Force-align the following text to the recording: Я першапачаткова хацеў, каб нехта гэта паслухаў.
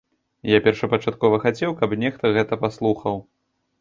Я 0.51 0.59
першапачаткова 0.67 1.39
хацеў, 1.45 1.75
каб 1.83 1.95
нехта 2.05 2.33
гэта 2.39 2.61
паслухаў. 2.67 3.25